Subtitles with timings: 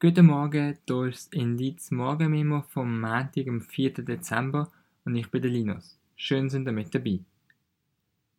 [0.00, 3.92] Guten Morgen, hier ist das Indiz Morgenmemo vom Montag, am 4.
[3.92, 4.70] Dezember
[5.04, 5.98] und ich bin der Linus.
[6.16, 7.20] Schön sind ihr mit dabei.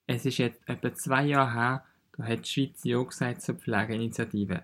[0.05, 1.85] Es ist jetzt etwa zwei Jahre her,
[2.17, 4.63] da hat die Schweiz Ja gesagt zur Pflegeinitiative.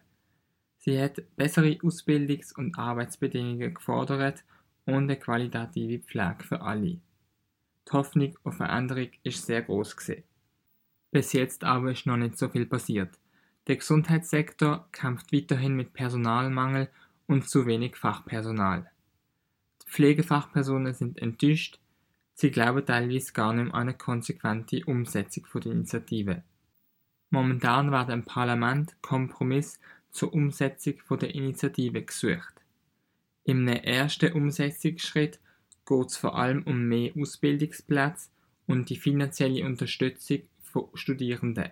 [0.80, 4.44] Sie hat bessere Ausbildungs- und Arbeitsbedingungen gefordert
[4.86, 7.00] und eine qualitative Pflege für alle.
[7.88, 9.96] Die Hoffnung auf Veränderung ist sehr groß.
[11.10, 13.18] Bis jetzt aber ist noch nicht so viel passiert.
[13.68, 16.90] Der Gesundheitssektor kämpft weiterhin mit Personalmangel
[17.28, 18.90] und zu wenig Fachpersonal.
[19.86, 21.80] Pflegefachpersonen sind enttäuscht,
[22.34, 26.44] sie glauben teilweise gar nicht an eine konsequente Umsetzung der Initiative.
[27.30, 29.80] Momentan werden im Parlament Kompromiss
[30.12, 32.54] zur Umsetzung der Initiative gesucht.
[33.44, 35.40] Im ersten Umsetzungsschritt
[35.86, 38.30] geht es vor allem um mehr Ausbildungsplätze
[38.68, 41.72] und die finanzielle Unterstützung von Studierenden.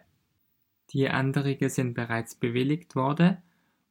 [0.92, 3.38] Die Änderungen sind bereits bewilligt worden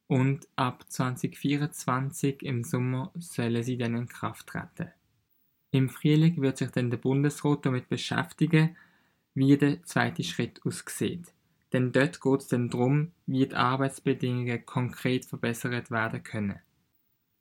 [0.08, 4.90] und ab 2024 im Sommer sollen sie dann in Kraft treten.
[5.70, 8.76] Im Frühling wird sich dann der Bundesrat damit beschäftigen,
[9.34, 11.32] wie der zweite Schritt aussieht.
[11.72, 16.60] Denn dort geht es dann darum, wie die Arbeitsbedingungen konkret verbessert werden können.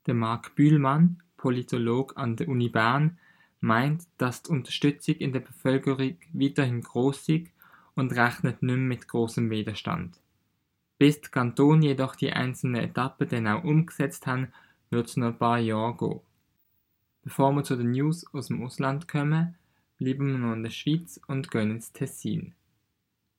[0.05, 3.17] Der Marc Bühlmann, Politolog an der Uni Bern,
[3.61, 7.56] meint, dass die Unterstützung in der Bevölkerung weiterhin groß ist
[7.97, 10.21] und rechnet nicht mit großem Widerstand.
[10.99, 14.53] Bis die Kantone jedoch die einzelnen Etappen dann auch umgesetzt haben,
[14.89, 16.21] wird es noch ein paar Jahre gehen.
[17.23, 19.55] Bevor wir zu den News aus dem Ausland kommen,
[19.97, 22.53] bleiben wir noch in der Schweiz und gehen ins Tessin.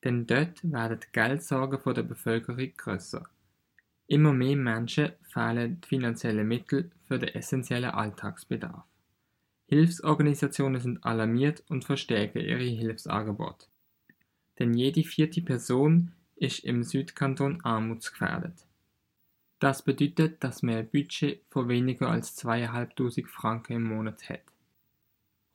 [0.03, 3.27] Denn dort werden die Geldsorgen der Bevölkerung grösser.
[4.07, 8.83] Immer mehr Menschen fehlen die finanziellen Mittel für den essentiellen Alltagsbedarf.
[9.67, 13.67] Hilfsorganisationen sind alarmiert und verstärken ihre Hilfsangebote
[14.59, 18.65] denn jede vierte Person ist im Südkanton armutsgefährdet.
[19.59, 24.43] Das bedeutet, dass man ein Budget von weniger als 2'500 Franken im Monat hat.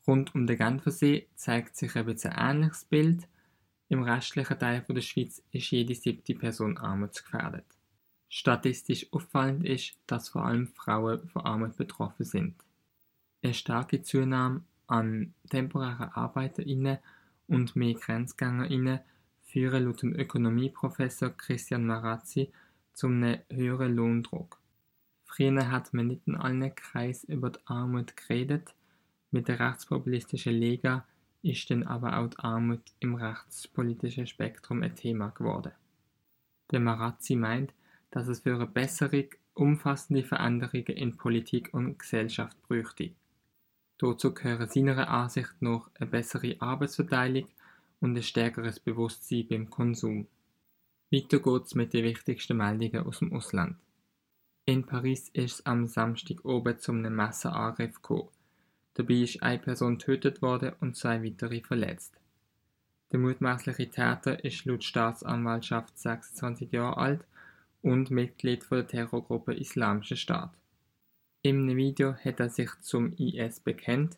[0.06, 3.26] Rund um den Genfersee zeigt sich ein bisschen ähnliches Bild.
[3.88, 7.64] Im restlichen Teil der Schweiz ist jede siebte Person armutsgefährdet.
[8.28, 12.56] Statistisch auffallend ist, dass vor allem Frauen von Armut betroffen sind.
[13.42, 16.98] Eine starke Zunahme an temporären ArbeiterInnen
[17.46, 19.00] und mehr GrenzgängerInnen
[19.42, 22.50] führen laut dem Ökonomieprofessor Christian Marazzi
[22.92, 24.58] zu einem höheren Lohndruck.
[25.24, 28.74] Früher hat man nicht in allen Kreisen über die Armut geredet,
[29.30, 31.04] mit der rechtspopulistischen Lega
[31.42, 35.72] ist dann aber auch die Armut im rechtspolitischen Spektrum ein Thema geworden.
[36.70, 37.74] Der Marazzi meint,
[38.10, 43.10] dass es für eine bessere, umfassende Veränderungen in Politik und Gesellschaft bräuchte.
[43.98, 47.48] Dazu gehören seiner Ansicht nach eine bessere Arbeitsverteilung
[48.00, 50.26] und ein stärkeres Bewusstsein beim Konsum.
[51.10, 53.76] Weiter geht's mit den wichtigsten Meldungen aus dem Ausland.
[54.66, 58.30] In Paris ist es am Samstag oben zu einem Messerangriff gekommen.
[58.94, 62.14] Dabei ist eine Person getötet worden und zwei weitere verletzt.
[63.12, 67.24] Der mutmaßliche Täter ist laut Staatsanwaltschaft 26 Jahre alt
[67.82, 70.52] und Mitglied der Terrorgruppe Islamischer Staat.
[71.46, 74.16] Im Video hat er sich zum IS bekennt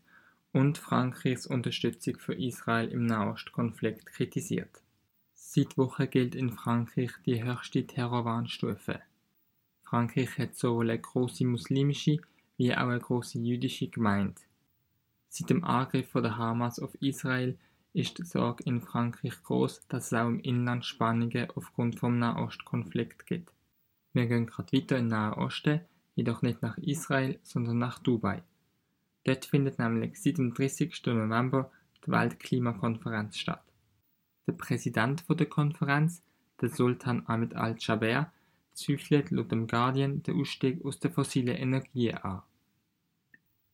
[0.52, 4.70] und Frankreichs Unterstützung für Israel im Nahostkonflikt kritisiert.
[5.34, 9.00] Seit Wochen gilt in Frankreich die höchste Terrorwarnstufe.
[9.82, 12.18] Frankreich hat sowohl eine große muslimische
[12.58, 14.40] wie auch eine große jüdische Gemeinde.
[15.28, 17.58] Seit dem Angriff von der Hamas auf Israel
[17.92, 23.26] ist die Sorge in Frankreich groß, dass es auch im Inland Spannungen aufgrund vom Nahostkonflikt
[23.26, 23.52] gibt.
[24.12, 25.80] Wir gehen gerade weiter in den Nahen Osten,
[26.16, 28.42] jedoch nicht nach Israel, sondern nach Dubai.
[29.24, 31.06] Dort findet nämlich seit dem 30.
[31.06, 31.70] November
[32.04, 33.62] die Weltklimakonferenz statt.
[34.46, 36.22] Der Präsident der Konferenz,
[36.60, 38.32] der Sultan Ahmed al-Jaber,
[38.72, 42.42] zweifelt laut dem Guardian den Ausstieg aus der fossilen Energie an.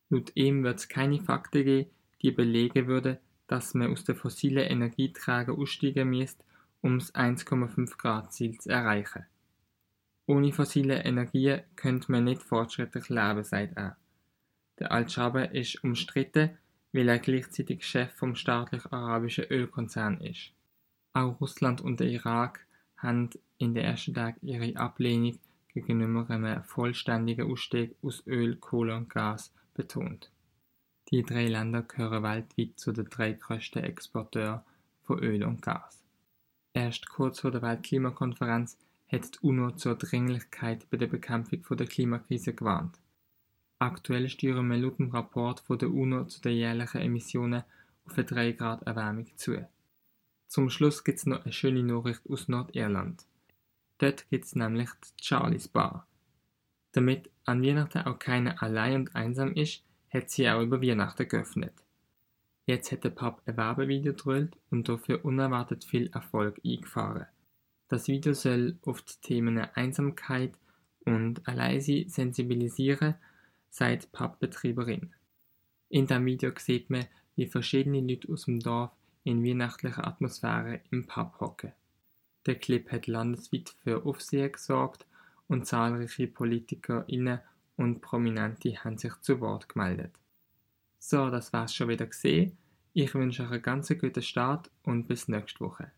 [0.09, 1.91] Laut ihm wird es keine Fakten geben,
[2.23, 6.45] die belegen würden, dass man aus den fossilen Energieträgern aussteigen müsste,
[6.81, 9.27] um das 1,5 Grad Ziel zu erreichen.
[10.27, 13.97] Ohne fossile Energien könnte man nicht fortschrittlich leben, sagt er.
[14.79, 16.51] Der Al-Jaber ist umstritten,
[16.93, 20.53] weil er gleichzeitig Chef vom staatlich-arabischen Ölkonzern ist.
[21.13, 22.67] Auch Russland und der Irak
[22.97, 25.39] haben in den ersten Tagen ihre Ablehnung
[25.69, 30.31] gegenüber einem vollständigen Ausstieg aus Öl, Kohle und Gas betont.
[31.11, 34.61] Die drei Länder gehören weltweit zu den drei größten Exporteuren
[35.03, 36.03] von Öl und Gas.
[36.75, 38.79] Erst kurz vor der Weltklimakonferenz
[39.13, 42.99] hat die UNO zur Dringlichkeit bei der Bekämpfung der Klimakrise gewarnt.
[43.79, 47.63] Aktuell steuern wir laut dem Rapport der UNO zu den jährlichen Emissionen
[48.07, 49.69] auf eine 3 Grad Erwärmung zu.
[50.49, 53.27] Zum Schluss gibt es noch eine schöne Nachricht aus Nordirland.
[53.99, 54.89] Dort gibt es nämlich
[55.19, 56.07] die Charlie's Bar.
[56.93, 61.75] Damit an Weihnachten auch keiner allein und einsam ist, hat sie auch über Weihnachten geöffnet.
[62.67, 67.27] Jetzt hat der Pub ein Werbevideo gedreht und dafür unerwartet viel Erfolg eingefahren.
[67.93, 70.55] Das Video soll auf die Themen Einsamkeit
[71.05, 73.17] und Alleinsein sensibilisieren,
[73.69, 75.13] sagt Pubbetreiberin.
[75.91, 77.05] In dem Video sieht man,
[77.37, 78.93] wie verschiedene Leute aus dem Dorf
[79.25, 81.73] in weihnachtlicher Atmosphäre im Pub hocken.
[82.47, 85.05] Der Clip hat landesweit für Aufsehen gesorgt
[85.47, 87.41] und zahlreiche PolitikerInnen
[87.77, 90.19] und Prominente haben sich zu Wort gemeldet.
[90.99, 92.57] So, das war's schon wieder gesehen.
[92.95, 95.93] Ich wünsche euch einen ganz guten Start und bis nächste Woche.